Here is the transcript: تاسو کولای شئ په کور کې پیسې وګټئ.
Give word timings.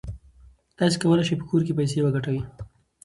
تاسو 0.77 0.95
کولای 1.03 1.23
شئ 1.27 1.35
په 1.39 1.45
کور 1.49 1.61
کې 1.65 1.73
پیسې 1.79 1.99
وګټئ. 2.01 2.39